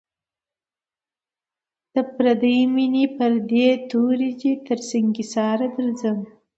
د 1.93 1.95
پردۍ 2.15 2.59
میني 2.73 3.05
پردی 3.15 3.65
تور 3.89 4.19
دی 4.43 4.51
تر 4.65 4.79
سنگساره 4.89 5.67
درځم 5.75 6.19